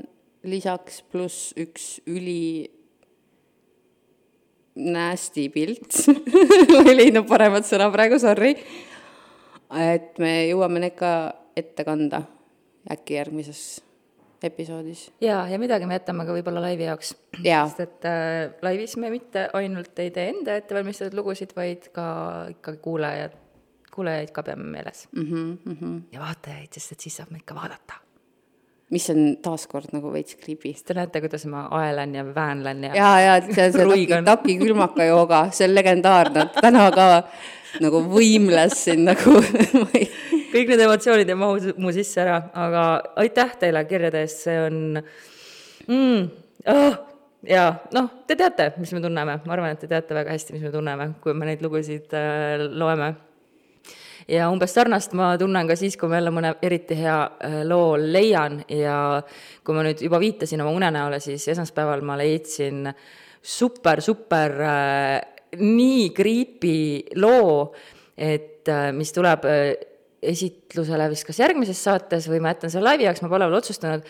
[0.43, 2.65] lisaks pluss üks üli
[4.81, 5.99] nasty pilt
[6.71, 8.55] ma ei leidnud paremat sõna praegu, sorry.
[9.77, 11.13] et me jõuame need ka
[11.59, 12.23] ette kanda
[12.91, 13.81] äkki järgmises
[14.43, 15.11] episoodis.
[15.21, 17.13] jaa, ja midagi me jätame ka võib-olla laivi jaoks.
[17.45, 17.65] Jaa.
[17.69, 22.05] sest et äh, laivis me mitte ainult ei tee enda ettevalmistatud lugusid, vaid ka
[22.55, 23.35] ikkagi kuulajad,
[23.91, 25.25] kuulajaid ka peame meeles mm.
[25.25, 25.99] -hmm, mm -hmm.
[26.11, 27.99] ja vaatajaid, sest et siis saab meid ka vaadata.
[28.91, 30.73] mis on taaskord nagu veits creepy.
[30.85, 35.03] Te näete, kuidas ma aelan ja väänlen ja ja, ja see, see taki, taki külmaka
[35.03, 37.23] jooga, see on legendaarne, täna ka
[37.79, 39.31] nagu võimles siin nagu
[39.81, 40.09] ma ei
[40.51, 42.83] kõik need emotsioonid ei mahu mu sisse ära, aga
[43.21, 44.77] aitäh teile kirjade eest, see on
[45.87, 46.29] mm,
[46.73, 46.99] oh,
[47.47, 50.65] ja noh, te teate, mis me tunneme, ma arvan, et te teate väga hästi, mis
[50.65, 53.13] me tunneme, kui me neid lugusid äh, loeme.
[54.31, 57.95] ja umbes sarnast ma tunnen ka siis, kui ma jälle mõne eriti hea äh, loo
[57.97, 59.21] leian ja
[59.65, 62.91] kui ma nüüd juba viitasin oma unenäole, siis esmaspäeval ma leidsin
[63.41, 65.15] super, super äh,
[65.57, 66.77] nii creepy
[67.19, 67.71] loo,
[68.15, 69.47] et äh, mis tuleb
[70.21, 74.05] esitlusele vist kas järgmises saates või ma jätan selle laivi jaoks, ma pole veel otsustanud,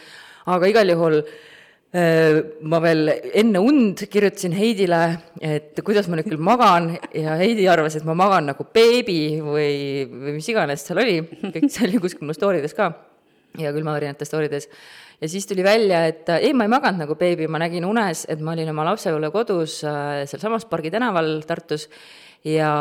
[0.52, 5.02] aga igal juhul äh, ma veel enne und kirjutasin Heidile,
[5.44, 6.94] et kuidas ma nüüd küll magan.
[7.16, 11.68] Ja Heidi arvas, et ma magan nagu beebi või, või mis iganes seal oli, kõik
[11.72, 12.94] see oli kuskil mu story des ka.
[13.60, 14.70] Ja külmavärinate story des.
[15.20, 18.24] ja siis tuli välja, et äh, ei, ma ei maganud nagu beebi, ma nägin unes,
[18.32, 21.90] et ma olin oma lapsepõlve kodus äh, sealsamas Pargi tänaval Tartus.
[22.48, 22.72] Ja,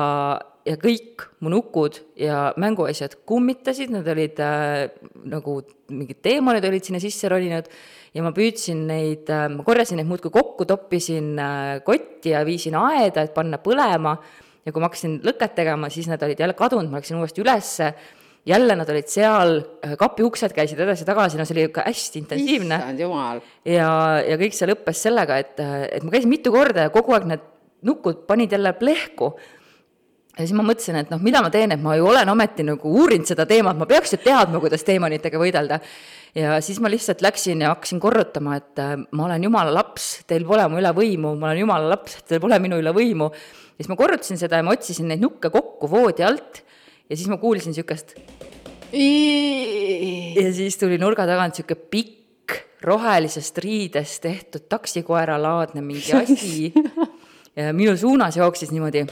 [0.66, 4.90] ja kõik mu nukud ja mänguasjad kummitasid, nad olid äh,
[5.30, 7.70] nagu mingid teemonid olid sinna sisse roninud
[8.14, 12.76] ja ma püüdsin neid äh,, ma korjasin neid muudkui kokku, toppisin äh, kotti ja viisin
[12.80, 14.16] aeda, et panna põlema.
[14.64, 17.94] ja kui ma hakkasin lõket tegema, siis nad olid jälle kadunud, ma läksin uuesti ülesse.
[18.46, 19.58] jälle nad olid seal,
[20.00, 23.40] kapi uksed käisid edasi-tagasi, no see oli ikka hästi intensiivne issand jumal.
[23.64, 23.88] ja,
[24.24, 27.48] ja kõik see lõppes sellega, et, et ma käisin mitu korda ja kogu aeg need
[27.86, 29.34] nukud panid jälle plehku.
[30.40, 32.94] Ja siis ma mõtlesin, et noh, mida ma teen, et ma ju olen ometi nagu
[33.02, 35.80] uurinud seda teemat, ma peaks ju teadma, kuidas teemonitega võidelda.
[36.34, 40.46] ja siis ma lihtsalt läksin ja hakkasin korrutama, et äh, ma olen jumala laps, teil
[40.48, 43.30] pole mu üle võimu, ma olen jumala laps, teil pole minu üle võimu.
[43.34, 46.62] ja siis ma korrutasin seda ja ma otsisin neid nukke kokku voodi alt
[47.10, 48.16] ja siis ma kuulsin niisugust
[50.40, 56.72] ja siis tuli nurga tagant sihuke pikk rohelisest riidest tehtud taksikoeralaadne mingi asi
[57.56, 59.06] ja minu suunas jooksis niimoodi.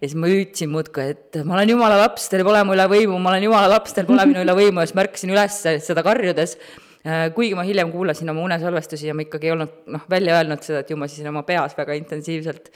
[0.00, 3.18] Ja siis ma hüüdsin muudkui, et ma olen jumala laps, teil pole mu üle võimu,
[3.20, 6.04] ma olen jumala laps, teil pole minu üle võimu ja siis ma ärkasin üles seda
[6.06, 6.56] karjudes.
[7.34, 10.82] kuigi ma hiljem kuulasin oma unesalvestusi ja ma ikkagi ei olnud noh, välja öelnud seda,
[10.84, 12.72] et ju ma siis oma peas väga intensiivselt.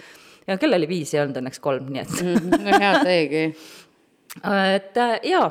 [0.47, 3.43] ja kell oli viis, ei olnud õnneks kolm, nii et no hea seegi.
[4.75, 5.49] et äh, jaa,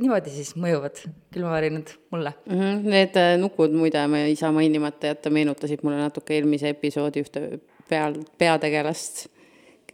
[0.00, 1.02] niimoodi siis mõjuvad
[1.34, 2.34] külmavärinad mulle.
[2.50, 7.22] Mhm, Need äh, nukud, muide, ma ei saa mainimata jätta, meenutasid mulle natuke eelmise episoodi
[7.26, 7.46] ühte
[7.90, 9.26] peal, peategelast,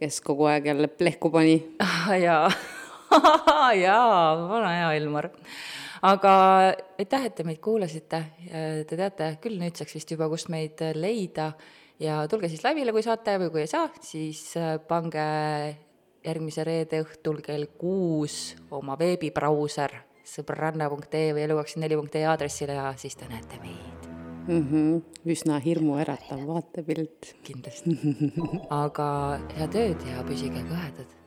[0.03, 1.57] kes kogu aeg jälle plehku pani.
[1.83, 2.47] Ah, jaa
[3.85, 5.29] jaa, vana hea Ilmar.
[6.03, 6.33] aga
[6.99, 8.19] aitäh, et te meid kuulasite.
[8.87, 11.51] Te teate küll nüüdseks vist juba, kust meid leida
[12.03, 15.27] ja tulge siis laivile, kui saate või kui ei saa, siis äh, pange
[16.23, 19.99] järgmise reede õhtul kell kuus oma veebibrauser
[20.33, 24.12] sõbranna.ee või elu24.ee aadressile ja siis te näete meid
[24.47, 24.61] mm.
[24.69, 25.01] -hmm.
[25.25, 27.35] üsna hirmuäratav vaatepilt.
[27.43, 27.97] kindlasti.
[28.69, 31.22] aga head ööd ja püsige kõhedad